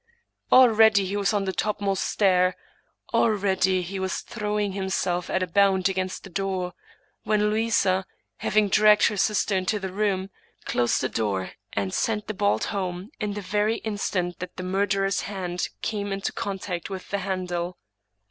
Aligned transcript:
Al 0.51 0.69
ready 0.69 1.05
he 1.05 1.15
was 1.15 1.31
on 1.31 1.45
the 1.45 1.53
topmost 1.53 2.03
stair; 2.03 2.55
already 3.13 3.83
he 3.83 3.99
was 3.99 4.21
throwing, 4.21 4.71
himself 4.71 5.29
at 5.29 5.43
a 5.43 5.47
bound 5.47 5.87
against 5.89 6.23
the 6.23 6.29
door, 6.31 6.73
when 7.21 7.51
Louisa, 7.51 8.07
havingf 8.41 8.71
dragged 8.71 9.09
her 9.09 9.15
sister 9.17 9.55
into 9.55 9.79
the 9.79 9.93
room, 9.93 10.31
closed 10.65 11.01
the 11.01 11.07
door 11.09 11.51
and 11.73 11.93
sent 11.93 12.25
the 12.25 12.33
bolt 12.33 12.63
home 12.73 13.11
in 13.19 13.33
the 13.33 13.41
very 13.41 13.75
instant 13.77 14.39
that 14.39 14.57
the 14.57 14.63
murderer's 14.63 15.19
hand 15.21 15.67
came 15.83 16.11
into 16.11 16.33
contact 16.33 16.89
with 16.89 17.09
the 17.11 17.19
handle. 17.19 17.77